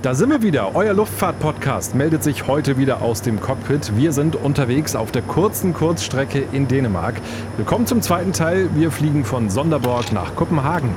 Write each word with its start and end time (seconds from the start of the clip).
Da 0.00 0.14
sind 0.14 0.30
wir 0.30 0.42
wieder. 0.42 0.76
Euer 0.76 0.94
Luftfahrt-Podcast 0.94 1.96
meldet 1.96 2.22
sich 2.22 2.46
heute 2.46 2.78
wieder 2.78 3.02
aus 3.02 3.20
dem 3.20 3.40
Cockpit. 3.40 3.96
Wir 3.96 4.12
sind 4.12 4.36
unterwegs 4.36 4.94
auf 4.94 5.10
der 5.10 5.22
kurzen 5.22 5.74
Kurzstrecke 5.74 6.44
in 6.52 6.68
Dänemark. 6.68 7.16
Willkommen 7.56 7.84
zum 7.84 8.00
zweiten 8.00 8.32
Teil. 8.32 8.70
Wir 8.76 8.92
fliegen 8.92 9.24
von 9.24 9.50
Sonderborg 9.50 10.12
nach 10.12 10.36
Kopenhagen. 10.36 10.90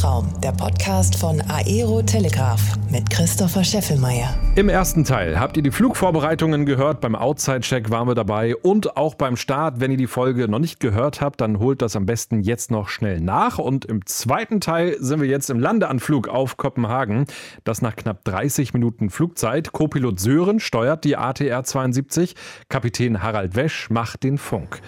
Luftraum, 0.00 0.28
der 0.42 0.52
Podcast 0.52 1.14
von 1.14 1.42
Aero 1.42 2.00
Telegraph 2.00 2.78
mit 2.90 3.10
Christopher 3.10 3.62
Scheffelmeier. 3.62 4.34
Im 4.56 4.70
ersten 4.70 5.04
Teil 5.04 5.38
habt 5.38 5.58
ihr 5.58 5.62
die 5.62 5.70
Flugvorbereitungen 5.70 6.64
gehört, 6.64 7.02
beim 7.02 7.14
Outside-Check 7.14 7.90
waren 7.90 8.08
wir 8.08 8.14
dabei 8.14 8.56
und 8.56 8.96
auch 8.96 9.14
beim 9.14 9.36
Start. 9.36 9.78
Wenn 9.78 9.90
ihr 9.90 9.98
die 9.98 10.06
Folge 10.06 10.48
noch 10.48 10.58
nicht 10.58 10.80
gehört 10.80 11.20
habt, 11.20 11.42
dann 11.42 11.58
holt 11.58 11.82
das 11.82 11.96
am 11.96 12.06
besten 12.06 12.40
jetzt 12.40 12.70
noch 12.70 12.88
schnell 12.88 13.20
nach. 13.20 13.58
Und 13.58 13.84
im 13.84 14.06
zweiten 14.06 14.62
Teil 14.62 14.96
sind 15.00 15.20
wir 15.20 15.28
jetzt 15.28 15.50
im 15.50 15.60
Landeanflug 15.60 16.28
auf 16.28 16.56
Kopenhagen. 16.56 17.26
Das 17.64 17.82
nach 17.82 17.94
knapp 17.94 18.24
30 18.24 18.72
Minuten 18.72 19.10
Flugzeit. 19.10 19.72
Co-Pilot 19.72 20.18
Sören 20.18 20.60
steuert 20.60 21.04
die 21.04 21.18
ATR 21.18 21.62
72, 21.62 22.36
Kapitän 22.70 23.22
Harald 23.22 23.54
Wesch 23.54 23.90
macht 23.90 24.22
den 24.22 24.38
Funk. 24.38 24.80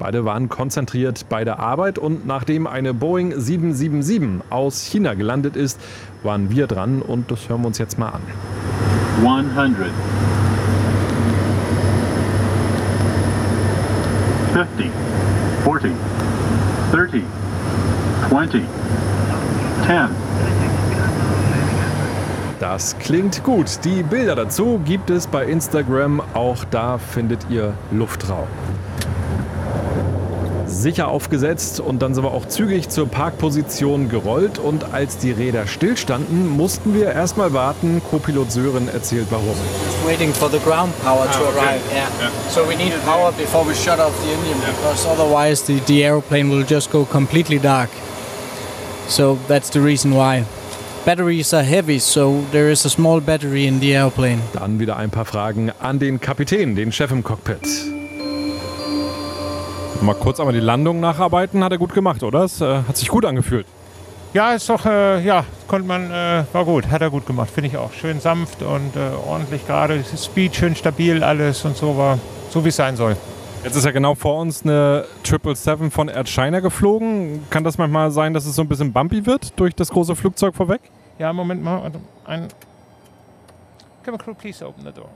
Beide 0.00 0.24
waren 0.24 0.48
konzentriert 0.48 1.26
bei 1.28 1.44
der 1.44 1.58
Arbeit 1.58 1.98
und 1.98 2.26
nachdem 2.26 2.66
eine 2.66 2.94
Boeing 2.94 3.38
777 3.38 4.40
aus 4.48 4.86
China 4.86 5.12
gelandet 5.12 5.56
ist, 5.56 5.78
waren 6.22 6.48
wir 6.48 6.66
dran 6.66 7.02
und 7.02 7.30
das 7.30 7.50
hören 7.50 7.60
wir 7.60 7.66
uns 7.66 7.76
jetzt 7.76 7.98
mal 7.98 8.08
an. 8.08 8.22
100. 9.18 9.90
50, 14.54 14.90
40, 15.64 15.92
30, 16.92 17.22
20, 18.30 18.62
10. 19.86 19.96
Das 22.58 22.98
klingt 22.98 23.44
gut. 23.44 23.80
Die 23.84 24.02
Bilder 24.02 24.34
dazu 24.34 24.80
gibt 24.82 25.10
es 25.10 25.26
bei 25.26 25.44
Instagram. 25.44 26.22
Auch 26.32 26.64
da 26.64 26.96
findet 26.96 27.50
ihr 27.50 27.74
Luftraum 27.90 28.48
sicher 30.80 31.08
aufgesetzt 31.08 31.80
und 31.80 32.02
dann 32.02 32.14
sind 32.14 32.24
wir 32.24 32.32
auch 32.32 32.48
zügig 32.48 32.88
zur 32.88 33.06
Parkposition 33.06 34.08
gerollt 34.08 34.58
und 34.58 34.92
als 34.92 35.18
die 35.18 35.30
Räder 35.30 35.66
stillstanden, 35.66 36.48
mussten 36.48 36.94
wir 36.94 37.12
erstmal 37.12 37.52
warten. 37.52 38.02
Co-Pilot 38.10 38.50
Sören 38.50 38.88
erzählt 38.88 39.26
warum. 39.30 39.54
Waiting 40.04 40.32
for 40.32 40.50
the 40.50 40.58
ground 40.58 40.92
power 41.02 41.30
to 41.30 41.44
ah, 41.44 41.50
arrive. 41.50 41.80
Yeah. 41.92 42.08
yeah. 42.20 42.30
So 42.48 42.62
we 42.66 42.76
needed 42.76 43.00
power 43.04 43.32
before 43.32 43.64
we 43.64 43.74
shut 43.74 44.00
off 44.00 44.12
the 44.24 44.32
engine 44.32 44.60
yeah. 44.60 44.72
because 44.72 45.06
otherwise 45.06 45.62
the, 45.66 45.80
the 45.86 46.02
airplane 46.04 46.50
will 46.50 46.64
just 46.64 46.90
go 46.90 47.04
completely 47.04 47.58
dark. 47.58 47.90
So 49.08 49.38
that's 49.46 49.70
the 49.70 49.80
reason 49.80 50.12
why. 50.12 50.44
Batteries 51.04 51.54
are 51.54 51.62
heavy, 51.62 51.98
so 51.98 52.42
there 52.52 52.70
is 52.70 52.84
a 52.84 52.90
small 52.90 53.20
battery 53.20 53.66
in 53.66 53.80
the 53.80 53.94
airplane. 53.94 54.40
Dann 54.52 54.78
wieder 54.78 54.96
ein 54.96 55.10
paar 55.10 55.24
Fragen 55.24 55.72
an 55.80 55.98
den 55.98 56.20
Kapitän, 56.20 56.76
den 56.76 56.92
Chef 56.92 57.10
im 57.10 57.22
Cockpit. 57.22 57.89
Mal 60.02 60.14
kurz 60.14 60.40
einmal 60.40 60.54
die 60.54 60.60
Landung 60.60 60.98
nacharbeiten, 61.00 61.62
hat 61.62 61.72
er 61.72 61.78
gut 61.78 61.92
gemacht, 61.92 62.22
oder? 62.22 62.44
Es 62.44 62.60
äh, 62.60 62.82
hat 62.88 62.96
sich 62.96 63.08
gut 63.08 63.26
angefühlt. 63.26 63.66
Ja, 64.32 64.52
ist 64.52 64.68
doch, 64.70 64.86
äh, 64.86 65.22
ja, 65.22 65.44
konnte 65.66 65.86
man, 65.86 66.10
äh, 66.10 66.44
war 66.52 66.64
gut, 66.64 66.88
hat 66.90 67.02
er 67.02 67.10
gut 67.10 67.26
gemacht, 67.26 67.50
finde 67.50 67.68
ich 67.68 67.76
auch. 67.76 67.92
Schön 67.92 68.20
sanft 68.20 68.62
und 68.62 68.96
äh, 68.96 69.10
ordentlich 69.28 69.66
gerade, 69.66 70.02
Speed 70.16 70.56
schön 70.56 70.74
stabil 70.74 71.22
alles 71.22 71.64
und 71.64 71.76
so 71.76 71.98
war, 71.98 72.18
so 72.48 72.64
wie 72.64 72.68
es 72.68 72.76
sein 72.76 72.96
soll. 72.96 73.16
Jetzt 73.62 73.76
ist 73.76 73.84
ja 73.84 73.90
genau 73.90 74.14
vor 74.14 74.40
uns 74.40 74.62
eine 74.62 75.04
777 75.22 75.92
von 75.92 76.08
Air 76.08 76.24
China 76.24 76.60
geflogen. 76.60 77.44
Kann 77.50 77.62
das 77.62 77.76
manchmal 77.76 78.10
sein, 78.10 78.32
dass 78.32 78.46
es 78.46 78.56
so 78.56 78.62
ein 78.62 78.68
bisschen 78.68 78.92
bumpy 78.92 79.26
wird 79.26 79.52
durch 79.60 79.74
das 79.74 79.90
große 79.90 80.16
Flugzeug 80.16 80.54
vorweg? 80.54 80.80
Ja, 81.18 81.32
Moment 81.32 81.62
mal, 81.62 81.90
ein. 82.24 82.48
Can 84.02 84.16
crew 84.16 84.32
please 84.32 84.64
open 84.64 84.82
the 84.84 84.92
door? 84.92 85.10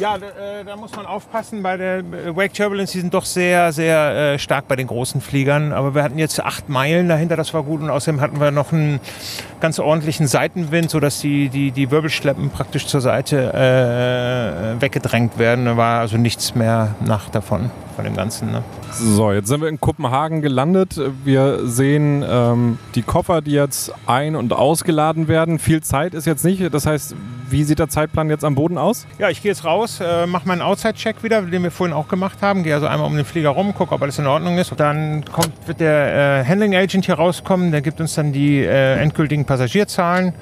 Ja, 0.00 0.16
da, 0.16 0.28
äh, 0.28 0.64
da, 0.64 0.76
muss 0.76 0.96
man 0.96 1.04
aufpassen. 1.04 1.62
Bei 1.62 1.76
der 1.76 1.98
äh, 1.98 2.34
Wake 2.34 2.54
Turbulence, 2.54 2.92
die 2.92 3.00
sind 3.00 3.12
doch 3.12 3.26
sehr, 3.26 3.70
sehr 3.70 4.32
äh, 4.32 4.38
stark 4.38 4.66
bei 4.66 4.74
den 4.74 4.86
großen 4.86 5.20
Fliegern. 5.20 5.74
Aber 5.74 5.94
wir 5.94 6.02
hatten 6.02 6.18
jetzt 6.18 6.42
acht 6.42 6.70
Meilen 6.70 7.06
dahinter, 7.06 7.36
das 7.36 7.52
war 7.52 7.62
gut. 7.62 7.82
Und 7.82 7.90
außerdem 7.90 8.22
hatten 8.22 8.40
wir 8.40 8.50
noch 8.50 8.72
einen 8.72 8.98
ganz 9.60 9.78
ordentlichen 9.78 10.26
Seitenwind, 10.26 10.90
sodass 10.90 11.20
die, 11.20 11.50
die, 11.50 11.70
die 11.70 11.90
Wirbelschleppen 11.90 12.48
praktisch 12.48 12.86
zur 12.86 13.02
Seite 13.02 13.52
äh, 13.52 14.80
weggedrängt 14.80 15.38
werden. 15.38 15.66
Da 15.66 15.76
war 15.76 16.00
also 16.00 16.16
nichts 16.16 16.54
mehr 16.54 16.94
nach 17.04 17.28
davon, 17.28 17.70
von 17.94 18.06
dem 18.06 18.16
Ganzen. 18.16 18.52
Ne? 18.52 18.62
So, 18.92 19.32
jetzt 19.32 19.48
sind 19.48 19.60
wir 19.60 19.68
in 19.68 19.80
Kopenhagen 19.80 20.40
gelandet. 20.40 20.98
Wir 21.24 21.66
sehen 21.68 22.24
ähm, 22.26 22.78
die 22.94 23.02
Koffer, 23.02 23.42
die 23.42 23.52
jetzt 23.52 23.92
ein- 24.06 24.34
und 24.34 24.54
ausgeladen 24.54 25.28
werden. 25.28 25.58
Viel 25.58 25.82
Zeit 25.82 26.14
ist 26.14 26.24
jetzt 26.24 26.42
nicht. 26.42 26.72
Das 26.72 26.86
heißt, 26.86 27.14
wie 27.50 27.64
sieht 27.64 27.78
der 27.78 27.88
Zeitplan 27.88 28.30
jetzt 28.30 28.44
am 28.44 28.54
Boden 28.54 28.78
aus? 28.78 29.06
Ja, 29.18 29.28
ich 29.28 29.42
gehe 29.42 29.50
jetzt 29.50 29.64
raus, 29.64 30.00
äh, 30.00 30.26
mache 30.26 30.46
meinen 30.46 30.62
Outside-Check 30.62 31.22
wieder, 31.22 31.42
den 31.42 31.62
wir 31.62 31.70
vorhin 31.70 31.94
auch 31.94 32.08
gemacht 32.08 32.38
haben. 32.42 32.62
Gehe 32.62 32.74
also 32.74 32.86
einmal 32.86 33.06
um 33.06 33.16
den 33.16 33.24
Flieger 33.24 33.50
rum, 33.50 33.74
gucke, 33.74 33.94
ob 33.94 34.02
alles 34.02 34.18
in 34.18 34.26
Ordnung 34.26 34.58
ist. 34.58 34.72
Dann 34.78 35.24
kommt, 35.24 35.52
wird 35.66 35.80
der 35.80 36.42
äh, 36.42 36.44
Handling 36.44 36.74
Agent 36.74 37.06
hier 37.06 37.16
rauskommen. 37.16 37.72
Der 37.72 37.82
gibt 37.82 38.00
uns 38.00 38.14
dann 38.14 38.32
die 38.32 38.58
äh, 38.60 38.94
endgültigen 39.00 39.44
Passagierzahlen 39.44 40.34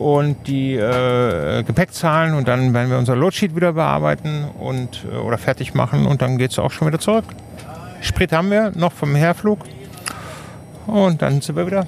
und 0.00 0.46
die 0.46 0.74
äh, 0.76 1.62
Gepäckzahlen 1.62 2.34
und 2.34 2.48
dann 2.48 2.72
werden 2.72 2.90
wir 2.90 2.96
unser 2.96 3.14
Loadsheet 3.14 3.54
wieder 3.54 3.74
bearbeiten 3.74 4.46
und 4.58 5.04
äh, 5.04 5.16
oder 5.16 5.36
fertig 5.36 5.74
machen 5.74 6.06
und 6.06 6.22
dann 6.22 6.38
geht 6.38 6.52
es 6.52 6.58
auch 6.58 6.70
schon 6.70 6.88
wieder 6.88 6.98
zurück. 6.98 7.26
Sprit 8.00 8.32
haben 8.32 8.50
wir 8.50 8.72
noch 8.74 8.92
vom 8.92 9.14
Herflug 9.14 9.58
und 10.86 11.20
dann 11.20 11.42
sind 11.42 11.54
wir 11.54 11.66
wieder 11.66 11.86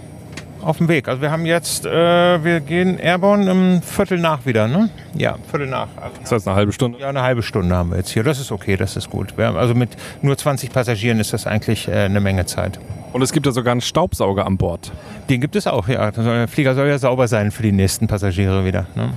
auf 0.63 0.79
dem 0.79 0.89
Weg. 0.89 1.09
Also 1.09 1.21
wir 1.21 1.31
haben 1.31 1.47
jetzt, 1.47 1.87
äh, 1.87 2.45
wir 2.45 2.61
gehen 2.61 2.99
Airborne 2.99 3.51
im 3.51 3.83
Viertel 3.83 4.19
nach 4.19 4.47
wieder, 4.47 4.69
ne? 4.69 4.91
Ja, 5.15 5.37
Viertel 5.51 5.69
nach. 5.69 5.89
Also 5.97 6.17
das 6.21 6.33
heißt 6.33 6.49
eine 6.49 6.57
halbe 6.57 6.73
Stunde? 6.73 6.99
Ja, 6.99 7.09
eine 7.09 7.23
halbe 7.23 7.43
Stunde 7.43 7.75
haben 7.75 7.91
wir 7.91 7.99
jetzt 7.99 8.11
hier. 8.11 8.23
Das 8.23 8.39
ist 8.39 8.53
okay, 8.53 8.77
das 8.77 8.97
ist 8.97 9.11
gut. 9.11 9.35
Haben, 9.39 9.57
also 9.57 9.75
mit 9.75 9.91
nur 10.23 10.37
20 10.37 10.73
Passagieren 10.73 11.21
ist 11.21 11.33
das 11.33 11.47
eigentlich 11.47 11.89
äh, 11.89 11.93
eine 11.93 12.21
Menge 12.21 12.47
Zeit. 12.47 12.79
Und 13.13 13.23
es 13.23 13.33
gibt 13.33 13.47
ja 13.47 13.53
sogar 13.53 13.73
einen 13.73 13.81
Staubsauger 13.81 14.47
an 14.47 14.57
Bord. 14.57 14.93
Den 15.29 15.41
gibt 15.41 15.57
es 15.57 15.67
auch, 15.67 15.89
ja. 15.89 16.11
Der 16.11 16.49
Flieger 16.49 16.75
soll 16.75 16.89
ja 16.89 16.99
sauber 16.99 17.29
sein 17.29 17.51
für 17.51 17.63
die 17.63 17.73
nächsten 17.73 18.07
Passagiere 18.07 18.65
wieder. 18.65 18.87
Ne? 18.95 19.11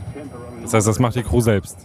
Das 0.64 0.74
heißt, 0.74 0.88
das 0.88 1.00
macht 1.00 1.16
die 1.16 1.24
Crew 1.24 1.42
selbst? 1.42 1.78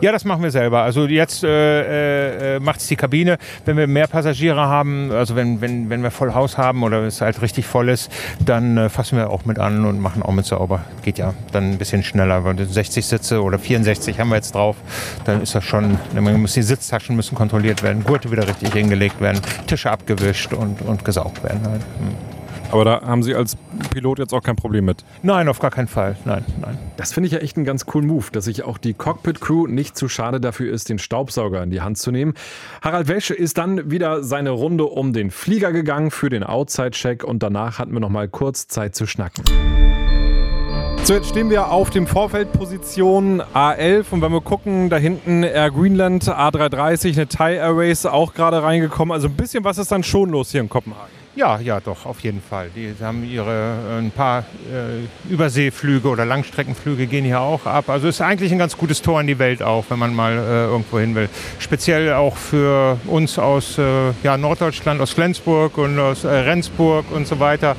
Ja, 0.00 0.12
das 0.12 0.24
machen 0.24 0.42
wir 0.42 0.50
selber. 0.50 0.82
Also 0.82 1.06
jetzt 1.06 1.44
äh, 1.44 2.56
äh, 2.56 2.60
macht 2.60 2.80
es 2.80 2.86
die 2.86 2.96
Kabine. 2.96 3.38
Wenn 3.64 3.76
wir 3.76 3.86
mehr 3.86 4.06
Passagiere 4.06 4.60
haben, 4.60 5.10
also 5.12 5.36
wenn, 5.36 5.60
wenn, 5.60 5.90
wenn 5.90 6.02
wir 6.02 6.10
voll 6.10 6.34
Haus 6.34 6.58
haben 6.58 6.82
oder 6.82 7.02
es 7.04 7.20
halt 7.20 7.40
richtig 7.42 7.66
voll 7.66 7.88
ist, 7.88 8.10
dann 8.44 8.76
äh, 8.76 8.88
fassen 8.88 9.18
wir 9.18 9.30
auch 9.30 9.44
mit 9.44 9.58
an 9.58 9.84
und 9.84 10.00
machen 10.00 10.22
auch 10.22 10.32
mit 10.32 10.46
sauber. 10.46 10.84
Geht 11.02 11.18
ja 11.18 11.34
dann 11.52 11.72
ein 11.72 11.78
bisschen 11.78 12.02
schneller. 12.02 12.44
Weil 12.44 12.58
60 12.58 13.06
Sitze 13.06 13.42
oder 13.42 13.58
64 13.58 14.18
haben 14.18 14.28
wir 14.28 14.36
jetzt 14.36 14.54
drauf, 14.54 14.76
dann 15.24 15.42
ist 15.42 15.54
das 15.54 15.64
schon, 15.64 15.98
muss 16.12 16.54
die 16.54 16.62
Sitztaschen 16.62 17.16
müssen 17.16 17.34
kontrolliert 17.34 17.82
werden, 17.82 18.04
Gurte 18.04 18.30
wieder 18.30 18.46
richtig 18.46 18.72
hingelegt 18.72 19.20
werden, 19.20 19.40
Tische 19.66 19.90
abgewischt 19.90 20.52
und, 20.52 20.82
und 20.82 21.04
gesaugt 21.04 21.42
werden. 21.42 21.60
Halt. 21.64 21.82
Hm. 21.82 22.33
Aber 22.74 22.84
da 22.84 23.02
haben 23.02 23.22
Sie 23.22 23.36
als 23.36 23.56
Pilot 23.90 24.18
jetzt 24.18 24.34
auch 24.34 24.42
kein 24.42 24.56
Problem 24.56 24.84
mit? 24.84 25.04
Nein, 25.22 25.46
auf 25.46 25.60
gar 25.60 25.70
keinen 25.70 25.86
Fall. 25.86 26.16
Nein, 26.24 26.44
nein. 26.60 26.76
Das 26.96 27.12
finde 27.12 27.28
ich 27.28 27.32
ja 27.32 27.38
echt 27.38 27.56
einen 27.56 27.64
ganz 27.64 27.86
coolen 27.86 28.08
Move, 28.08 28.26
dass 28.32 28.46
sich 28.46 28.64
auch 28.64 28.78
die 28.78 28.94
Cockpit-Crew 28.94 29.68
nicht 29.68 29.96
zu 29.96 30.08
schade 30.08 30.40
dafür 30.40 30.72
ist, 30.72 30.88
den 30.88 30.98
Staubsauger 30.98 31.62
in 31.62 31.70
die 31.70 31.82
Hand 31.82 31.98
zu 31.98 32.10
nehmen. 32.10 32.34
Harald 32.82 33.06
Wäsche 33.06 33.32
ist 33.32 33.58
dann 33.58 33.92
wieder 33.92 34.24
seine 34.24 34.50
Runde 34.50 34.86
um 34.86 35.12
den 35.12 35.30
Flieger 35.30 35.70
gegangen 35.70 36.10
für 36.10 36.30
den 36.30 36.42
Outside-Check 36.42 37.22
und 37.22 37.44
danach 37.44 37.78
hatten 37.78 37.92
wir 37.92 38.00
noch 38.00 38.08
mal 38.08 38.26
kurz 38.26 38.66
Zeit 38.66 38.96
zu 38.96 39.06
schnacken. 39.06 39.44
So, 41.04 41.14
jetzt 41.14 41.28
stehen 41.28 41.50
wir 41.50 41.70
auf 41.70 41.90
dem 41.90 42.08
Vorfeldposition 42.08 43.40
A11 43.54 44.06
und 44.10 44.20
wenn 44.20 44.32
wir 44.32 44.40
gucken, 44.40 44.90
da 44.90 44.96
hinten 44.96 45.44
Air 45.44 45.70
Greenland 45.70 46.24
A330, 46.24 47.12
eine 47.12 47.28
Thai 47.28 47.54
Airways 47.54 48.04
auch 48.04 48.34
gerade 48.34 48.64
reingekommen. 48.64 49.12
Also 49.12 49.28
ein 49.28 49.34
bisschen 49.34 49.62
was 49.62 49.78
ist 49.78 49.92
dann 49.92 50.02
schon 50.02 50.30
los 50.30 50.50
hier 50.50 50.60
in 50.60 50.68
Kopenhagen. 50.68 51.23
Ja, 51.36 51.58
ja, 51.58 51.80
doch, 51.80 52.06
auf 52.06 52.20
jeden 52.20 52.40
Fall. 52.40 52.70
Die 52.76 52.94
haben 53.02 53.28
ihre 53.28 53.76
äh, 53.90 53.98
ein 53.98 54.12
paar 54.12 54.44
äh, 54.72 55.32
Überseeflüge 55.32 56.06
oder 56.08 56.24
Langstreckenflüge 56.24 57.08
gehen 57.08 57.24
hier 57.24 57.40
auch 57.40 57.66
ab. 57.66 57.88
Also 57.88 58.06
ist 58.06 58.20
eigentlich 58.20 58.52
ein 58.52 58.58
ganz 58.58 58.76
gutes 58.76 59.02
Tor 59.02 59.20
in 59.20 59.26
die 59.26 59.40
Welt 59.40 59.60
auch, 59.60 59.84
wenn 59.88 59.98
man 59.98 60.14
mal 60.14 60.32
äh, 60.32 60.66
irgendwo 60.66 61.00
hin 61.00 61.16
will. 61.16 61.28
Speziell 61.58 62.12
auch 62.12 62.36
für 62.36 62.98
uns 63.06 63.36
aus 63.36 63.78
äh, 63.78 64.12
ja, 64.22 64.36
Norddeutschland, 64.36 65.00
aus 65.00 65.10
Flensburg 65.10 65.76
und 65.76 65.98
aus 65.98 66.22
äh, 66.22 66.28
Rendsburg 66.28 67.06
und 67.10 67.26
so 67.26 67.40
weiter 67.40 67.74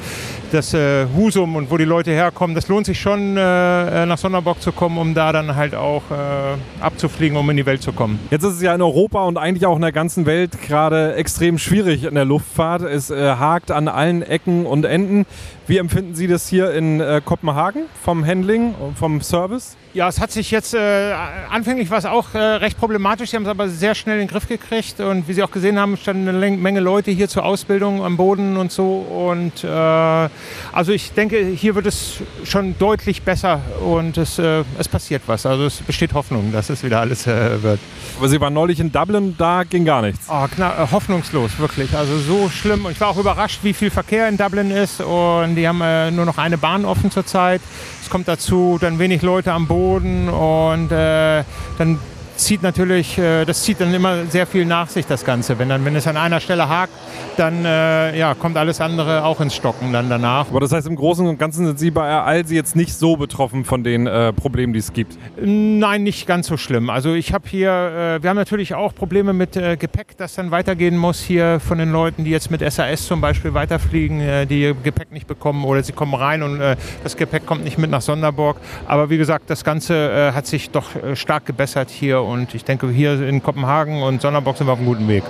das 0.55 0.73
äh, 0.73 1.05
Husum 1.15 1.55
und 1.55 1.69
wo 1.69 1.77
die 1.77 1.85
Leute 1.85 2.11
herkommen, 2.11 2.55
das 2.55 2.67
lohnt 2.67 2.85
sich 2.85 2.99
schon, 2.99 3.35
äh, 3.35 4.03
äh, 4.03 4.05
nach 4.05 4.17
Sonderbock 4.17 4.61
zu 4.61 4.71
kommen, 4.71 4.97
um 4.97 5.13
da 5.13 5.31
dann 5.33 5.55
halt 5.55 5.75
auch 5.75 6.03
äh, 6.09 6.83
abzufliegen, 6.83 7.37
um 7.37 7.49
in 7.49 7.57
die 7.57 7.65
Welt 7.65 7.81
zu 7.81 7.91
kommen. 7.91 8.19
Jetzt 8.31 8.43
ist 8.43 8.53
es 8.53 8.61
ja 8.61 8.73
in 8.73 8.81
Europa 8.81 9.23
und 9.25 9.37
eigentlich 9.37 9.65
auch 9.65 9.75
in 9.75 9.81
der 9.81 9.91
ganzen 9.91 10.25
Welt 10.25 10.61
gerade 10.61 11.15
extrem 11.15 11.57
schwierig 11.57 12.05
in 12.05 12.15
der 12.15 12.25
Luftfahrt. 12.25 12.83
Es 12.83 13.09
äh, 13.09 13.35
hakt 13.35 13.69
an 13.69 13.87
allen 13.87 14.23
Ecken 14.23 14.65
und 14.65 14.85
Enden. 14.85 15.25
Wie 15.67 15.77
empfinden 15.77 16.15
Sie 16.15 16.27
das 16.27 16.47
hier 16.47 16.71
in 16.71 17.01
äh, 17.01 17.21
Kopenhagen 17.23 17.83
vom 18.01 18.25
Handling 18.25 18.73
vom 18.95 19.21
Service? 19.21 19.75
Ja, 19.95 20.09
es 20.09 20.19
hat 20.19 20.29
sich 20.29 20.51
jetzt, 20.51 20.73
äh, 20.73 21.13
anfänglich 21.49 21.89
war 21.89 21.97
es 21.97 22.05
auch 22.05 22.33
äh, 22.33 22.37
recht 22.37 22.77
problematisch, 22.77 23.29
sie 23.29 23.37
haben 23.37 23.43
es 23.43 23.49
aber 23.49 23.69
sehr 23.69 23.95
schnell 23.95 24.15
in 24.19 24.23
den 24.23 24.27
Griff 24.27 24.45
gekriegt. 24.45 24.99
Und 24.99 25.25
wie 25.29 25.31
Sie 25.31 25.41
auch 25.41 25.51
gesehen 25.51 25.79
haben, 25.79 25.95
standen 25.95 26.27
eine 26.27 26.51
Menge 26.57 26.81
Leute 26.81 27.11
hier 27.11 27.29
zur 27.29 27.45
Ausbildung 27.45 28.03
am 28.03 28.17
Boden 28.17 28.57
und 28.57 28.73
so. 28.73 28.97
Und 28.97 29.63
äh, 29.63 29.67
also 29.69 30.91
ich 30.91 31.13
denke, 31.13 31.37
hier 31.45 31.75
wird 31.75 31.85
es 31.85 32.15
schon 32.43 32.77
deutlich 32.77 33.21
besser. 33.21 33.61
Und 33.79 34.17
es, 34.17 34.37
äh, 34.37 34.65
es 34.77 34.89
passiert 34.89 35.21
was, 35.27 35.45
also 35.45 35.63
es 35.63 35.77
besteht 35.77 36.13
Hoffnung, 36.13 36.51
dass 36.51 36.69
es 36.69 36.83
wieder 36.83 36.99
alles 36.99 37.25
äh, 37.25 37.63
wird. 37.63 37.79
Aber 38.17 38.27
Sie 38.27 38.41
waren 38.41 38.53
neulich 38.53 38.81
in 38.81 38.91
Dublin, 38.91 39.35
da 39.37 39.63
ging 39.63 39.85
gar 39.85 40.01
nichts. 40.01 40.27
Oh, 40.27 40.45
kna- 40.57 40.91
hoffnungslos, 40.91 41.57
wirklich, 41.57 41.95
also 41.95 42.17
so 42.19 42.49
schlimm. 42.49 42.83
Und 42.83 42.91
ich 42.91 42.99
war 42.99 43.07
auch 43.07 43.17
überrascht, 43.17 43.59
wie 43.63 43.71
viel 43.71 43.91
Verkehr 43.91 44.27
in 44.27 44.35
Dublin 44.35 44.71
ist. 44.71 44.99
Und 44.99 45.55
die 45.55 45.65
haben 45.65 45.79
äh, 45.79 46.11
nur 46.11 46.25
noch 46.25 46.37
eine 46.37 46.57
Bahn 46.57 46.83
offen 46.83 47.11
zurzeit. 47.11 47.61
Es 48.05 48.11
kommt 48.11 48.27
dazu 48.27 48.77
dann 48.79 48.99
wenig 48.99 49.23
Leute 49.23 49.51
am 49.51 49.65
Boden 49.65 50.29
und 50.29 50.91
äh, 50.91 51.43
dann 51.79 51.97
zieht 52.37 52.63
natürlich, 52.63 53.17
äh, 53.17 53.45
das 53.45 53.63
zieht 53.63 53.81
dann 53.81 53.93
immer 53.93 54.25
sehr 54.25 54.47
viel 54.47 54.65
nach 54.65 54.89
sich, 54.89 55.05
das 55.05 55.25
Ganze. 55.25 55.57
Wenn, 55.59 55.69
dann, 55.69 55.85
wenn 55.85 55.95
es 55.95 56.07
an 56.07 56.17
einer 56.17 56.39
Stelle 56.39 56.67
hakt, 56.67 56.93
dann 57.37 57.65
äh, 57.65 58.17
ja, 58.17 58.33
kommt 58.33 58.57
alles 58.57 58.81
andere 58.81 59.23
auch 59.23 59.41
ins 59.41 59.55
Stocken 59.55 59.93
dann 59.93 60.09
danach. 60.09 60.49
Aber 60.49 60.59
das 60.59 60.71
heißt, 60.71 60.87
im 60.87 60.95
Großen 60.95 61.25
und 61.25 61.37
Ganzen 61.37 61.65
sind 61.65 61.79
Sie 61.79 61.91
bei 61.91 62.09
Alsi 62.09 62.55
jetzt 62.55 62.75
nicht 62.75 62.93
so 62.93 63.17
betroffen 63.17 63.65
von 63.65 63.83
den 63.83 64.07
äh, 64.07 64.33
Problemen, 64.33 64.73
die 64.73 64.79
es 64.79 64.93
gibt. 64.93 65.17
Nein, 65.41 66.03
nicht 66.03 66.27
ganz 66.27 66.47
so 66.47 66.57
schlimm. 66.57 66.89
Also 66.89 67.13
ich 67.13 67.33
habe 67.33 67.47
hier, 67.47 67.69
äh, 67.69 68.23
wir 68.23 68.29
haben 68.29 68.37
natürlich 68.37 68.73
auch 68.73 68.93
Probleme 68.93 69.33
mit 69.33 69.55
äh, 69.55 69.77
Gepäck, 69.77 70.17
das 70.17 70.35
dann 70.35 70.51
weitergehen 70.51 70.97
muss 70.97 71.21
hier 71.21 71.59
von 71.59 71.77
den 71.77 71.91
Leuten, 71.91 72.23
die 72.23 72.31
jetzt 72.31 72.51
mit 72.51 72.61
SAS 72.61 73.05
zum 73.05 73.21
Beispiel 73.21 73.53
weiterfliegen, 73.53 74.21
äh, 74.21 74.45
die 74.45 74.61
ihr 74.61 74.73
Gepäck 74.73 75.11
nicht 75.11 75.27
bekommen 75.27 75.65
oder 75.65 75.83
sie 75.83 75.93
kommen 75.93 76.13
rein 76.13 76.43
und 76.43 76.59
das 77.03 77.17
Gepäck 77.17 77.45
kommt 77.45 77.63
nicht 77.63 77.77
mit 77.77 77.89
nach 77.89 78.01
Sonderburg. 78.01 78.57
Aber 78.87 79.09
wie 79.09 79.17
gesagt, 79.17 79.49
das 79.49 79.63
Ganze 79.63 80.31
hat 80.33 80.47
sich 80.47 80.69
doch 80.69 80.85
stark 81.13 81.45
gebessert 81.45 81.89
hier 81.89 82.21
und 82.25 82.53
ich 82.53 82.63
denke, 82.65 82.89
hier 82.89 83.27
in 83.27 83.41
Kopenhagen 83.41 84.03
und 84.03 84.21
Sonderburg 84.21 84.57
sind 84.57 84.67
wir 84.67 84.73
auf 84.73 84.79
einem 84.79 84.87
guten 84.87 85.07
Weg. 85.07 85.23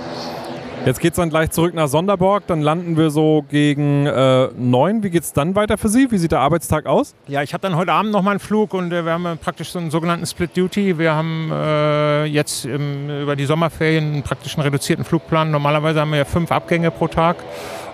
Jetzt 0.85 0.99
geht 0.99 1.13
es 1.13 1.15
dann 1.15 1.31
gleich 1.31 1.49
zurück 1.49 1.73
nach 1.73 1.87
Sonderborg. 1.87 2.45
Dann 2.45 2.61
landen 2.61 2.95
wir 2.95 3.09
so 3.09 3.43
gegen 3.49 4.05
äh, 4.05 4.49
neun. 4.55 5.01
Wie 5.01 5.09
geht 5.09 5.23
es 5.23 5.33
dann 5.33 5.55
weiter 5.55 5.79
für 5.79 5.89
Sie? 5.89 6.11
Wie 6.11 6.19
sieht 6.19 6.31
der 6.31 6.41
Arbeitstag 6.41 6.85
aus? 6.85 7.15
Ja, 7.27 7.41
ich 7.41 7.53
habe 7.53 7.61
dann 7.61 7.75
heute 7.75 7.91
Abend 7.91 8.11
noch 8.11 8.21
mal 8.21 8.31
einen 8.31 8.39
Flug 8.39 8.75
und 8.75 8.93
äh, 8.93 9.03
wir 9.03 9.13
haben 9.13 9.25
äh, 9.25 9.35
praktisch 9.35 9.71
so 9.71 9.79
einen 9.79 9.89
sogenannten 9.89 10.27
Split 10.27 10.55
Duty. 10.55 10.99
Wir 10.99 11.15
haben 11.15 11.49
äh, 11.51 12.25
jetzt 12.25 12.65
im, 12.65 13.09
über 13.09 13.35
die 13.35 13.45
Sommerferien 13.45 14.13
einen 14.13 14.21
praktischen 14.21 14.61
reduzierten 14.61 15.05
Flugplan. 15.05 15.49
Normalerweise 15.49 16.01
haben 16.01 16.11
wir 16.11 16.19
ja 16.19 16.25
fünf 16.25 16.51
Abgänge 16.51 16.91
pro 16.91 17.07
Tag. 17.07 17.37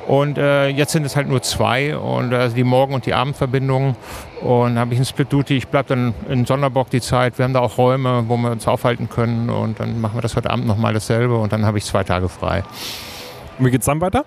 Und 0.07 0.38
äh, 0.38 0.68
jetzt 0.68 0.92
sind 0.92 1.06
es 1.06 1.15
halt 1.15 1.27
nur 1.27 1.42
zwei 1.42 1.95
und 1.95 2.33
also 2.33 2.56
die 2.56 2.63
Morgen- 2.63 2.94
und 2.94 3.06
die 3.06 3.13
Abendverbindung. 3.13 3.95
Und 4.42 4.80
habe 4.80 4.94
ich 4.94 5.00
einen 5.00 5.06
Split 5.06 5.31
Duty. 5.31 5.57
Ich 5.57 5.68
bleibe 5.68 5.89
dann 5.89 6.13
in 6.27 6.45
Sonderburg 6.45 6.89
die 6.89 7.01
Zeit. 7.01 7.38
Wir 7.38 7.45
haben 7.45 7.53
da 7.53 7.59
auch 7.59 7.77
Räume, 7.77 8.24
wo 8.27 8.38
wir 8.38 8.51
uns 8.51 8.68
aufhalten 8.68 9.09
können. 9.09 9.50
Und 9.50 9.80
dann 9.80 10.01
machen 10.01 10.18
wir 10.18 10.21
das 10.21 10.36
heute 10.36 10.50
Abend 10.50 10.65
nochmal 10.65 10.94
dasselbe. 10.94 11.36
Und 11.38 11.53
dann 11.53 11.65
habe 11.65 11.77
ich 11.77 11.86
zwei 11.86 12.03
Tage 12.03 12.30
frei. 12.30 12.63
Und 13.59 13.65
wie 13.65 13.71
geht 13.71 13.81
es 13.81 13.86
dann 13.86 14.01
weiter? 14.01 14.25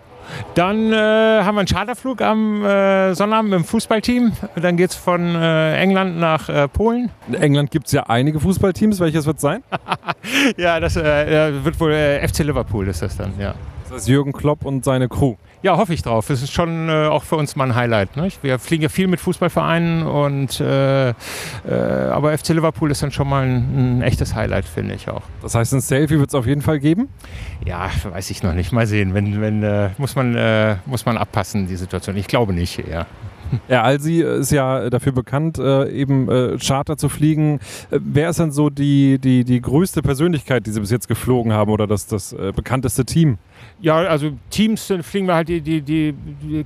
Dann 0.55 0.93
äh, 0.93 0.97
haben 0.97 1.57
wir 1.57 1.61
einen 1.61 1.69
Charterflug 1.69 2.21
am 2.23 2.65
äh, 2.65 3.15
Sonnabend 3.15 3.51
mit 3.51 3.59
dem 3.61 3.65
Fußballteam. 3.65 4.33
Dann 4.57 4.77
geht 4.77 4.91
es 4.91 4.97
von 4.97 5.35
äh, 5.35 5.77
England 5.77 6.19
nach 6.19 6.49
äh, 6.49 6.69
Polen. 6.69 7.11
In 7.29 7.35
England 7.35 7.71
gibt 7.71 7.87
es 7.87 7.93
ja 7.93 8.05
einige 8.05 8.41
Fußballteams. 8.41 9.01
Welches 9.01 9.27
wird 9.27 9.37
es 9.37 9.43
sein? 9.43 9.63
Ja, 10.57 10.81
das 10.81 10.97
äh, 10.97 11.65
wird 11.65 11.79
wohl 11.79 11.93
äh, 11.93 12.27
FC 12.27 12.39
Liverpool 12.45 12.89
ist 12.89 13.03
das 13.03 13.17
dann, 13.17 13.35
ja. 13.39 13.55
Das 13.89 14.03
ist 14.03 14.09
Jürgen 14.09 14.33
Klopp 14.33 14.65
und 14.65 14.83
seine 14.83 15.07
Crew. 15.09 15.35
Ja, 15.65 15.79
hoffe 15.79 15.95
ich 15.95 16.03
drauf. 16.03 16.29
Es 16.29 16.43
ist 16.43 16.53
schon 16.53 16.91
äh, 16.91 17.07
auch 17.07 17.25
für 17.25 17.37
uns 17.37 17.57
mal 17.57 17.65
ein 17.65 17.75
Highlight. 17.75 18.19
Ne? 18.19 18.29
Wir 18.43 18.59
fliegen 18.59 18.83
ja 18.83 18.91
viel 18.91 19.07
mit 19.07 19.19
Fußballvereinen 19.19 20.07
und 20.07 20.61
äh, 20.61 21.09
äh, 21.09 21.15
aber 21.65 22.37
FC 22.37 22.51
Liverpool 22.51 22.91
ist 22.91 23.03
dann 23.03 23.13
schon 23.13 23.27
mal 23.27 23.47
ein, 23.47 24.01
ein 24.01 24.03
echtes 24.03 24.35
Highlight, 24.35 24.67
finde 24.67 24.95
ich 24.95 25.09
auch. 25.09 25.23
Das 25.41 25.55
heißt, 25.55 25.73
ein 25.73 25.81
Selfie 25.81 26.19
wird 26.19 26.29
es 26.29 26.35
auf 26.35 26.47
jeden 26.47 26.61
Fall 26.61 26.81
geben. 26.81 27.09
Ja, 27.65 27.89
weiß 28.03 28.29
ich 28.29 28.43
noch 28.43 28.53
nicht. 28.53 28.73
Mal 28.73 28.87
sehen. 28.87 29.15
Wenn, 29.15 29.41
wenn, 29.41 29.63
äh, 29.63 29.89
muss, 29.97 30.15
man, 30.17 30.37
äh, 30.37 30.77
muss 30.85 31.07
man 31.07 31.17
abpassen, 31.17 31.67
die 31.67 31.77
Situation. 31.77 32.15
Ich 32.19 32.27
glaube 32.27 32.53
nicht, 32.53 32.87
ja. 32.87 33.07
Ja, 33.69 33.83
Alsi 33.83 34.21
ist 34.21 34.53
ja 34.53 34.91
dafür 34.91 35.13
bekannt, 35.13 35.59
äh, 35.59 35.91
eben 35.91 36.29
äh, 36.29 36.59
Charter 36.59 36.97
zu 36.97 37.09
fliegen. 37.09 37.61
Äh, 37.91 37.99
wer 38.01 38.31
ist 38.31 38.39
denn 38.39 38.53
so 38.53 38.71
die, 38.71 39.19
die, 39.19 39.45
die 39.45 39.61
größte 39.61 40.03
Persönlichkeit, 40.03 40.67
die 40.67 40.71
Sie 40.71 40.81
bis 40.81 40.91
jetzt 40.91 41.09
geflogen 41.09 41.53
haben 41.53 41.71
oder 41.71 41.87
das, 41.87 42.07
das 42.07 42.33
äh, 42.33 42.53
bekannteste 42.55 43.05
Team? 43.05 43.39
Ja, 43.81 43.97
also 43.97 44.33
Teams 44.51 44.91
äh, 44.91 45.03
fliegen 45.03 45.27
wir 45.27 45.35
halt 45.35 45.49
die, 45.49 45.61
die, 45.61 45.81
die, 45.81 46.15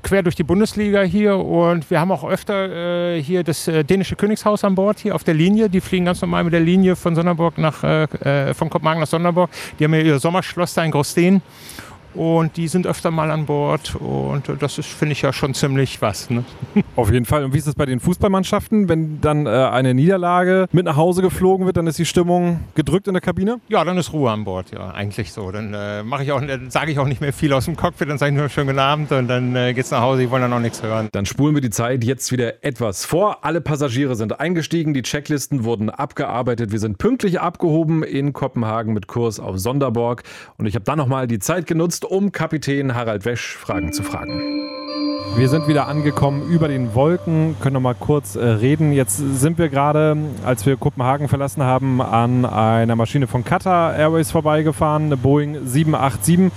quer 0.02 0.22
durch 0.22 0.34
die 0.34 0.44
Bundesliga 0.44 1.02
hier 1.02 1.36
und 1.36 1.90
wir 1.90 2.00
haben 2.00 2.12
auch 2.12 2.24
öfter 2.24 3.14
äh, 3.14 3.22
hier 3.22 3.42
das 3.44 3.66
äh, 3.68 3.84
dänische 3.84 4.16
Königshaus 4.16 4.64
an 4.64 4.74
Bord 4.74 4.98
hier 5.00 5.14
auf 5.14 5.24
der 5.24 5.34
Linie. 5.34 5.68
Die 5.68 5.80
fliegen 5.80 6.04
ganz 6.04 6.20
normal 6.20 6.44
mit 6.44 6.52
der 6.52 6.60
Linie 6.60 6.96
von 6.96 7.14
Sonderburg 7.14 7.58
nach 7.58 7.82
äh, 7.82 8.04
äh, 8.04 8.54
von 8.54 8.70
Kopenhagen 8.70 9.00
nach 9.00 9.08
Sonderburg. 9.08 9.50
Die 9.78 9.84
haben 9.84 9.94
ja 9.94 10.00
ihr 10.00 10.18
Sommerschloss 10.18 10.74
da 10.74 10.84
in 10.84 10.90
Grosten 10.90 11.42
und 12.14 12.56
die 12.56 12.68
sind 12.68 12.86
öfter 12.86 13.10
mal 13.10 13.30
an 13.30 13.46
Bord 13.46 13.94
und 13.96 14.44
das 14.60 14.78
ist 14.78 14.88
finde 14.88 15.12
ich 15.12 15.22
ja 15.22 15.32
schon 15.32 15.54
ziemlich 15.54 16.00
was. 16.02 16.30
Ne? 16.30 16.44
Auf 16.96 17.10
jeden 17.10 17.24
Fall. 17.24 17.44
Und 17.44 17.54
wie 17.54 17.58
ist 17.58 17.66
das 17.66 17.74
bei 17.74 17.86
den 17.86 18.00
Fußballmannschaften? 18.00 18.88
Wenn 18.88 19.20
dann 19.20 19.46
äh, 19.46 19.50
eine 19.50 19.94
Niederlage 19.94 20.66
mit 20.72 20.86
nach 20.86 20.96
Hause 20.96 21.22
geflogen 21.22 21.66
wird, 21.66 21.76
dann 21.76 21.86
ist 21.86 21.98
die 21.98 22.06
Stimmung 22.06 22.60
gedrückt 22.74 23.08
in 23.08 23.14
der 23.14 23.20
Kabine? 23.20 23.60
Ja, 23.68 23.84
dann 23.84 23.96
ist 23.98 24.12
Ruhe 24.12 24.30
an 24.30 24.44
Bord, 24.44 24.72
ja, 24.72 24.90
eigentlich 24.90 25.32
so. 25.32 25.50
Dann 25.50 25.74
äh, 25.74 26.02
mache 26.02 26.24
ich 26.24 26.32
auch, 26.32 26.40
dann 26.40 26.70
sage 26.70 26.92
ich 26.92 26.98
auch 26.98 27.06
nicht 27.06 27.20
mehr 27.20 27.32
viel 27.32 27.52
aus 27.52 27.66
dem 27.66 27.76
Cockpit, 27.76 28.08
dann 28.08 28.18
sage 28.18 28.32
ich 28.32 28.38
nur 28.38 28.48
schönen 28.48 28.68
guten 28.68 28.78
Abend 28.78 29.12
und 29.12 29.28
dann 29.28 29.54
äh, 29.54 29.74
geht's 29.74 29.90
nach 29.90 30.00
Hause. 30.00 30.22
Die 30.22 30.30
wollen 30.30 30.42
dann 30.42 30.52
auch 30.52 30.60
nichts 30.60 30.82
hören. 30.82 31.08
Dann 31.12 31.26
spulen 31.26 31.54
wir 31.54 31.62
die 31.62 31.70
Zeit 31.70 32.04
jetzt 32.04 32.32
wieder 32.32 32.64
etwas 32.64 33.04
vor. 33.04 33.44
Alle 33.44 33.60
Passagiere 33.60 34.16
sind 34.16 34.40
eingestiegen, 34.40 34.94
die 34.94 35.02
Checklisten 35.02 35.64
wurden 35.64 35.90
abgearbeitet. 35.90 36.72
Wir 36.72 36.78
sind 36.78 36.98
pünktlich 36.98 37.40
abgehoben 37.40 38.02
in 38.02 38.32
Kopenhagen 38.32 38.94
mit 38.94 39.06
Kurs 39.06 39.40
auf 39.40 39.58
Sonderborg. 39.58 40.22
Und 40.56 40.66
ich 40.66 40.74
habe 40.74 40.84
dann 40.84 40.98
nochmal 40.98 41.26
die 41.26 41.38
Zeit 41.38 41.66
genutzt, 41.66 41.97
um 42.04 42.32
Kapitän 42.32 42.94
Harald 42.94 43.24
Wesch 43.24 43.56
Fragen 43.56 43.92
zu 43.92 44.02
fragen. 44.02 44.68
Wir 45.36 45.48
sind 45.48 45.68
wieder 45.68 45.86
angekommen 45.86 46.50
über 46.50 46.66
den 46.66 46.94
Wolken, 46.94 47.56
können 47.60 47.74
noch 47.74 47.80
mal 47.80 47.94
kurz 47.94 48.34
äh, 48.34 48.44
reden. 48.44 48.92
Jetzt 48.92 49.18
sind 49.18 49.58
wir 49.58 49.68
gerade, 49.68 50.16
als 50.44 50.66
wir 50.66 50.76
Kopenhagen 50.76 51.28
verlassen 51.28 51.62
haben, 51.62 52.02
an 52.02 52.44
einer 52.44 52.96
Maschine 52.96 53.26
von 53.26 53.44
Qatar 53.44 53.94
Airways 53.96 54.30
vorbeigefahren, 54.30 55.04
eine 55.04 55.16
Boeing 55.16 55.64
787. 55.64 56.50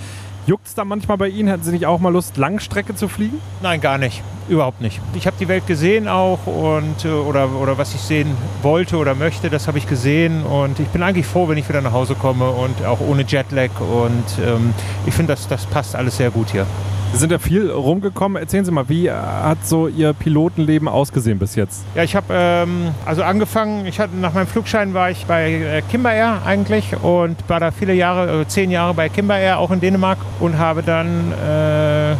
Juckt 0.44 0.66
es 0.66 0.74
da 0.74 0.84
manchmal 0.84 1.18
bei 1.18 1.28
Ihnen? 1.28 1.48
Hätten 1.48 1.62
Sie 1.62 1.70
nicht 1.70 1.86
auch 1.86 2.00
mal 2.00 2.12
Lust, 2.12 2.36
Langstrecke 2.36 2.96
zu 2.96 3.06
fliegen? 3.06 3.40
Nein, 3.62 3.80
gar 3.80 3.96
nicht. 3.96 4.22
Überhaupt 4.48 4.80
nicht. 4.80 5.00
Ich 5.14 5.28
habe 5.28 5.36
die 5.38 5.46
Welt 5.46 5.68
gesehen 5.68 6.08
auch 6.08 6.46
und 6.46 7.04
äh, 7.04 7.08
oder, 7.08 7.48
oder 7.52 7.78
was 7.78 7.94
ich 7.94 8.00
sehen 8.00 8.36
wollte 8.60 8.96
oder 8.96 9.14
möchte, 9.14 9.50
das 9.50 9.68
habe 9.68 9.78
ich 9.78 9.86
gesehen 9.86 10.42
und 10.42 10.80
ich 10.80 10.88
bin 10.88 11.02
eigentlich 11.04 11.26
froh, 11.26 11.48
wenn 11.48 11.58
ich 11.58 11.68
wieder 11.68 11.80
nach 11.80 11.92
Hause 11.92 12.16
komme 12.16 12.50
und 12.50 12.84
auch 12.84 13.00
ohne 13.00 13.22
Jetlag 13.22 13.70
und 13.80 14.24
ähm, 14.44 14.74
ich 15.06 15.14
finde, 15.14 15.32
das, 15.32 15.46
das 15.46 15.64
passt 15.66 15.94
alles 15.94 16.16
sehr 16.16 16.32
gut 16.32 16.50
hier. 16.50 16.66
Sie 17.12 17.18
sind 17.18 17.30
ja 17.30 17.38
viel 17.38 17.70
rumgekommen. 17.70 18.40
Erzählen 18.40 18.64
Sie 18.64 18.70
mal, 18.70 18.88
wie 18.88 19.10
hat 19.10 19.66
so 19.66 19.86
Ihr 19.86 20.14
Pilotenleben 20.14 20.88
ausgesehen 20.88 21.38
bis 21.38 21.56
jetzt? 21.56 21.84
Ja, 21.94 22.02
ich 22.02 22.16
habe 22.16 22.26
ähm, 22.30 22.94
also 23.04 23.22
angefangen, 23.22 23.84
ich 23.84 24.00
hatte 24.00 24.16
nach 24.16 24.32
meinem 24.32 24.46
Flugschein 24.46 24.94
war 24.94 25.10
ich 25.10 25.26
bei 25.26 25.52
äh, 25.52 25.82
Kimber 25.82 26.12
Air 26.12 26.40
eigentlich 26.46 26.96
und 27.02 27.36
war 27.48 27.60
da 27.60 27.70
viele 27.70 27.92
Jahre, 27.92 28.40
äh, 28.40 28.48
zehn 28.48 28.70
Jahre 28.70 28.94
bei 28.94 29.10
Kimber 29.10 29.36
Air, 29.36 29.58
auch 29.58 29.70
in 29.70 29.80
Dänemark 29.80 30.18
und 30.40 30.56
habe 30.56 30.82
dann 30.82 31.32
äh, 31.32 32.16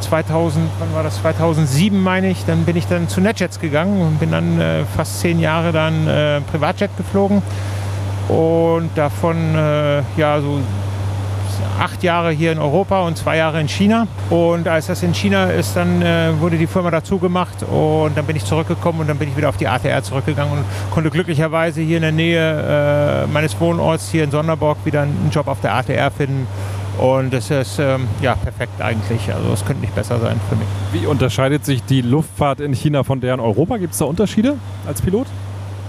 2000, 0.00 0.68
wann 0.80 0.94
war 0.94 1.04
das? 1.04 1.20
2007 1.22 2.02
meine 2.02 2.28
ich, 2.28 2.44
dann 2.44 2.64
bin 2.64 2.76
ich 2.76 2.88
dann 2.88 3.08
zu 3.08 3.20
NetJets 3.20 3.60
gegangen 3.60 4.00
und 4.02 4.18
bin 4.18 4.32
dann 4.32 4.60
äh, 4.60 4.84
fast 4.96 5.20
zehn 5.20 5.38
Jahre 5.38 5.70
dann 5.70 6.08
äh, 6.08 6.40
Privatjet 6.40 6.90
geflogen 6.96 7.40
und 8.28 8.90
davon 8.96 9.54
äh, 9.54 10.02
ja 10.16 10.40
so 10.40 10.58
acht 11.78 12.02
Jahre 12.02 12.30
hier 12.30 12.52
in 12.52 12.58
Europa 12.58 13.00
und 13.02 13.16
zwei 13.16 13.36
Jahre 13.36 13.60
in 13.60 13.68
China. 13.68 14.06
Und 14.30 14.68
als 14.68 14.86
das 14.86 15.02
in 15.02 15.14
China 15.14 15.46
ist, 15.46 15.76
dann 15.76 16.02
äh, 16.02 16.32
wurde 16.38 16.58
die 16.58 16.66
Firma 16.66 16.90
dazu 16.90 17.18
gemacht 17.18 17.62
und 17.62 18.16
dann 18.16 18.24
bin 18.26 18.36
ich 18.36 18.44
zurückgekommen 18.44 19.00
und 19.00 19.08
dann 19.08 19.18
bin 19.18 19.28
ich 19.28 19.36
wieder 19.36 19.48
auf 19.48 19.56
die 19.56 19.68
ATR 19.68 20.02
zurückgegangen 20.02 20.58
und 20.58 20.64
konnte 20.90 21.10
glücklicherweise 21.10 21.80
hier 21.80 21.96
in 21.96 22.02
der 22.02 22.12
Nähe 22.12 23.24
äh, 23.24 23.26
meines 23.26 23.58
Wohnorts 23.60 24.10
hier 24.10 24.24
in 24.24 24.30
Sonderborg 24.30 24.78
wieder 24.84 25.02
einen 25.02 25.30
Job 25.32 25.48
auf 25.48 25.60
der 25.60 25.74
ATR 25.74 26.10
finden. 26.10 26.46
Und 26.98 27.32
das 27.32 27.50
ist 27.50 27.78
ähm, 27.78 28.06
ja 28.22 28.34
perfekt 28.36 28.80
eigentlich. 28.80 29.32
Also 29.32 29.52
es 29.52 29.64
könnte 29.64 29.80
nicht 29.80 29.94
besser 29.94 30.20
sein 30.20 30.40
für 30.48 30.56
mich. 30.56 30.68
Wie 30.92 31.06
unterscheidet 31.06 31.64
sich 31.64 31.82
die 31.82 32.02
Luftfahrt 32.02 32.60
in 32.60 32.72
China 32.72 33.02
von 33.02 33.20
der 33.20 33.34
in 33.34 33.40
Europa? 33.40 33.78
Gibt 33.78 33.94
es 33.94 33.98
da 33.98 34.04
Unterschiede 34.04 34.56
als 34.86 35.02
Pilot? 35.02 35.26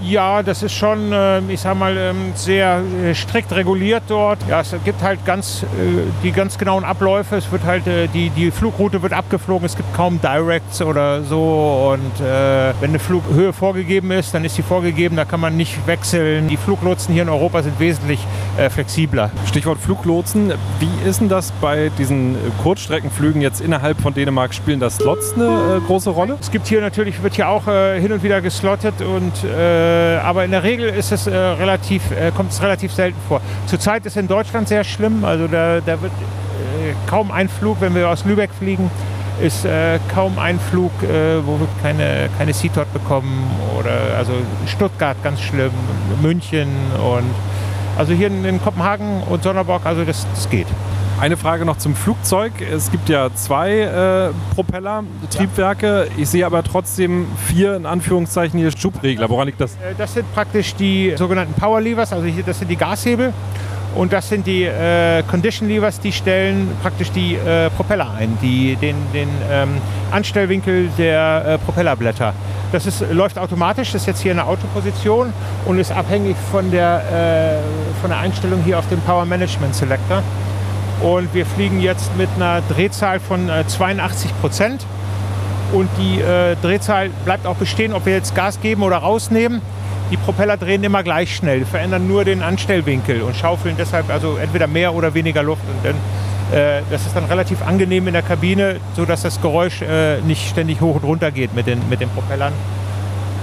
Ja, 0.01 0.43
das 0.43 0.61
ist 0.61 0.73
schon, 0.73 1.11
äh, 1.11 1.39
ich 1.47 1.61
sag 1.61 1.77
mal, 1.77 1.95
ähm, 1.97 2.33
sehr 2.35 2.81
äh, 3.03 3.15
strikt 3.15 3.51
reguliert 3.53 4.03
dort. 4.07 4.39
Ja, 4.47 4.61
es 4.61 4.75
gibt 4.83 5.01
halt 5.01 5.25
ganz 5.25 5.63
äh, 5.63 6.03
die 6.21 6.31
ganz 6.31 6.57
genauen 6.57 6.83
Abläufe. 6.83 7.37
Es 7.37 7.51
wird 7.51 7.63
halt 7.63 7.87
äh, 7.87 8.07
die 8.07 8.29
die 8.29 8.51
Flugroute 8.51 9.01
wird 9.01 9.13
abgeflogen. 9.13 9.65
Es 9.65 9.75
gibt 9.75 9.93
kaum 9.95 10.19
Directs 10.21 10.81
oder 10.81 11.23
so. 11.23 11.93
Und 11.93 12.23
äh, 12.23 12.73
wenn 12.81 12.89
eine 12.89 12.99
Flughöhe 12.99 13.53
vorgegeben 13.53 14.11
ist, 14.11 14.33
dann 14.33 14.43
ist 14.43 14.55
sie 14.55 14.63
vorgegeben. 14.63 15.15
Da 15.15 15.25
kann 15.25 15.39
man 15.39 15.55
nicht 15.55 15.87
wechseln. 15.87 16.49
Die 16.49 16.57
Fluglotsen 16.57 17.13
hier 17.13 17.23
in 17.23 17.29
Europa 17.29 17.63
sind 17.63 17.79
wesentlich 17.79 18.19
äh, 18.57 18.69
flexibler. 18.69 19.31
Stichwort 19.47 19.79
Fluglotsen. 19.79 20.53
Wie 20.79 21.09
ist 21.09 21.21
denn 21.21 21.29
das 21.29 21.51
bei 21.61 21.89
diesen 21.97 22.35
Kurzstreckenflügen 22.61 23.41
jetzt 23.41 23.61
innerhalb 23.61 24.01
von 24.01 24.13
Dänemark? 24.13 24.53
Spielen 24.53 24.81
da 24.81 24.89
Slots 24.89 25.33
eine 25.33 25.77
äh, 25.77 25.87
große 25.87 26.09
Rolle? 26.09 26.37
Es 26.41 26.51
gibt 26.51 26.67
hier 26.67 26.81
natürlich 26.81 27.23
wird 27.23 27.35
hier 27.35 27.47
auch 27.47 27.65
hin 27.65 28.11
und 28.11 28.23
wieder 28.23 28.41
geslottet 28.41 29.01
und 29.01 29.31
aber 30.23 30.45
in 30.45 30.51
der 30.51 30.63
Regel 30.63 30.89
ist 30.89 31.11
es, 31.11 31.27
äh, 31.27 31.35
relativ, 31.35 32.11
äh, 32.11 32.31
kommt 32.31 32.51
es 32.51 32.61
relativ 32.61 32.93
selten 32.93 33.19
vor. 33.27 33.41
Zurzeit 33.67 34.05
ist 34.05 34.17
in 34.17 34.27
Deutschland 34.27 34.67
sehr 34.67 34.83
schlimm. 34.83 35.23
Also 35.25 35.47
da, 35.47 35.81
da 35.81 36.01
wird 36.01 36.11
äh, 36.11 36.93
kaum 37.09 37.31
ein 37.31 37.49
Flug, 37.49 37.81
wenn 37.81 37.95
wir 37.95 38.09
aus 38.09 38.25
Lübeck 38.25 38.51
fliegen, 38.57 38.89
ist 39.41 39.65
äh, 39.65 39.99
kaum 40.13 40.39
ein 40.39 40.59
Flug, 40.59 40.91
äh, 41.03 41.45
wo 41.45 41.59
wir 41.59 41.67
keine, 41.81 42.29
keine 42.37 42.53
CTOT 42.53 42.91
bekommen. 42.93 43.49
Oder 43.77 44.17
also 44.17 44.33
Stuttgart 44.67 45.17
ganz 45.23 45.41
schlimm, 45.41 45.71
München 46.21 46.69
und 46.97 47.33
also 47.97 48.13
hier 48.13 48.27
in, 48.27 48.43
in 48.43 48.61
Kopenhagen 48.61 49.23
und 49.23 49.43
Sonderborg, 49.43 49.85
also 49.85 50.03
das, 50.03 50.27
das 50.35 50.49
geht. 50.49 50.67
Eine 51.19 51.37
Frage 51.37 51.63
noch 51.63 51.77
zum 51.77 51.95
Flugzeug. 51.95 52.51
Es 52.61 52.91
gibt 52.91 53.07
ja 53.07 53.29
zwei 53.33 53.79
äh, 53.79 54.53
Propeller, 54.53 55.03
Triebwerke. 55.31 56.07
Ich 56.17 56.27
sehe 56.29 56.45
aber 56.45 56.61
trotzdem 56.61 57.25
vier 57.47 57.77
in 57.77 57.85
Anführungszeichen 57.85 58.59
hier 58.59 58.69
Schubregler. 58.77 59.29
Woran 59.29 59.47
liegt 59.47 59.61
das? 59.61 59.75
Äh, 59.75 59.95
Das 59.97 60.13
sind 60.13 60.31
praktisch 60.33 60.75
die 60.75 61.15
sogenannten 61.17 61.53
Power 61.53 61.79
Levers, 61.79 62.11
also 62.11 62.25
hier, 62.25 62.43
das 62.43 62.59
sind 62.59 62.67
die 62.69 62.75
Gashebel. 62.75 63.33
Und 63.95 64.11
das 64.11 64.27
sind 64.27 64.45
die 64.45 64.63
äh, 64.63 65.23
Condition 65.23 65.69
Levers, 65.69 66.01
die 66.01 66.11
stellen 66.11 66.69
praktisch 66.81 67.11
die 67.11 67.35
äh, 67.35 67.69
Propeller 67.69 68.11
ein, 68.19 68.37
die, 68.41 68.75
den, 68.75 68.97
den 69.13 69.29
ähm, 69.49 69.69
Anstellwinkel 70.11 70.89
der 70.97 71.45
äh, 71.47 71.57
Propellerblätter. 71.59 72.33
Das 72.73 72.85
ist, 72.87 73.05
läuft 73.13 73.39
automatisch, 73.39 73.93
das 73.93 74.01
ist 74.01 74.07
jetzt 74.07 74.21
hier 74.21 74.33
eine 74.33 74.45
Autoposition 74.45 75.31
und 75.63 75.79
ist 75.79 75.93
abhängig 75.93 76.35
von 76.51 76.69
der, 76.71 77.61
äh, 77.61 78.01
von 78.01 78.09
der 78.09 78.19
Einstellung 78.19 78.61
hier 78.65 78.77
auf 78.77 78.89
dem 78.89 78.99
Power 78.99 79.23
Management 79.23 79.73
Selector. 79.73 80.21
Und 81.05 81.35
wir 81.35 81.45
fliegen 81.45 81.81
jetzt 81.81 82.17
mit 82.17 82.29
einer 82.35 82.63
Drehzahl 82.67 83.19
von 83.19 83.47
äh, 83.47 83.63
82 83.67 84.31
Prozent. 84.41 84.87
Und 85.71 85.87
die 85.99 86.19
äh, 86.19 86.55
Drehzahl 86.63 87.11
bleibt 87.25 87.45
auch 87.45 87.57
bestehen, 87.57 87.93
ob 87.93 88.07
wir 88.07 88.13
jetzt 88.13 88.33
Gas 88.33 88.59
geben 88.59 88.81
oder 88.81 88.97
rausnehmen. 88.97 89.61
Die 90.09 90.17
Propeller 90.17 90.57
drehen 90.57 90.83
immer 90.83 91.03
gleich 91.03 91.35
schnell, 91.35 91.63
verändern 91.63 92.07
nur 92.07 92.25
den 92.25 92.41
Anstellwinkel 92.41 93.21
und 93.21 93.35
schaufeln 93.35 93.75
deshalb 93.77 94.09
also 94.09 94.37
entweder 94.37 94.65
mehr 94.65 94.95
oder 94.95 95.13
weniger 95.13 95.43
Luft. 95.43 95.61
Und 95.67 95.85
dann, 95.85 96.57
äh, 96.59 96.81
das 96.89 97.05
ist 97.05 97.15
dann 97.15 97.25
relativ 97.25 97.61
angenehm 97.61 98.07
in 98.07 98.13
der 98.13 98.23
Kabine, 98.23 98.77
sodass 98.95 99.21
das 99.21 99.39
Geräusch 99.39 99.83
äh, 99.83 100.21
nicht 100.21 100.49
ständig 100.49 100.81
hoch 100.81 100.95
und 100.95 101.03
runter 101.03 101.29
geht 101.29 101.53
mit 101.53 101.67
den, 101.67 101.87
mit 101.87 102.01
den 102.01 102.09
Propellern. 102.09 102.53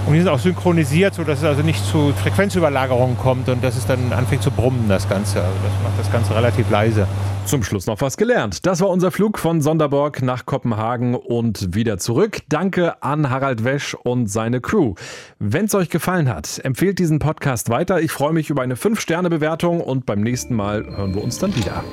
Und 0.05 0.13
die 0.13 0.19
sind 0.19 0.27
auch 0.27 0.39
synchronisiert, 0.39 1.13
sodass 1.13 1.39
es 1.39 1.45
also 1.45 1.61
nicht 1.61 1.83
zu 1.85 2.11
Frequenzüberlagerungen 2.11 3.17
kommt 3.17 3.47
und 3.47 3.63
dass 3.63 3.77
es 3.77 3.85
dann 3.85 4.11
anfängt 4.11 4.43
zu 4.43 4.51
brummen, 4.51 4.89
das 4.89 5.07
Ganze. 5.07 5.41
Also 5.41 5.55
das 5.63 5.71
macht 5.81 5.97
das 5.97 6.11
Ganze 6.11 6.35
relativ 6.35 6.69
leise. 6.69 7.07
Zum 7.45 7.63
Schluss 7.63 7.87
noch 7.87 8.01
was 8.01 8.17
gelernt. 8.17 8.65
Das 8.65 8.81
war 8.81 8.89
unser 8.89 9.11
Flug 9.11 9.39
von 9.39 9.61
Sonderborg 9.61 10.21
nach 10.21 10.45
Kopenhagen 10.45 11.15
und 11.15 11.73
wieder 11.73 11.97
zurück. 11.99 12.39
Danke 12.49 13.01
an 13.01 13.29
Harald 13.29 13.63
Wesch 13.63 13.95
und 13.95 14.27
seine 14.27 14.59
Crew. 14.59 14.95
Wenn 15.39 15.65
es 15.65 15.75
euch 15.75 15.89
gefallen 15.89 16.27
hat, 16.27 16.59
empfehlt 16.63 16.99
diesen 16.99 17.19
Podcast 17.19 17.69
weiter. 17.69 18.01
Ich 18.01 18.11
freue 18.11 18.33
mich 18.33 18.49
über 18.49 18.61
eine 18.61 18.75
5-Sterne-Bewertung 18.75 19.79
und 19.79 20.05
beim 20.05 20.19
nächsten 20.19 20.53
Mal 20.53 20.85
hören 20.85 21.15
wir 21.15 21.23
uns 21.23 21.39
dann 21.39 21.55
wieder. 21.55 21.83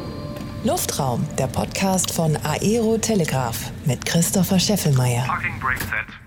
Luftraum, 0.65 1.27
der 1.39 1.47
Podcast 1.47 2.13
von 2.13 2.37
Aero 2.43 2.99
Telegraph 2.99 3.71
mit 3.87 4.05
Christopher 4.05 4.59
Scheffelmeier. 4.59 5.25
Parking 5.27 5.59
brake 5.61 5.81
set. 5.81 6.20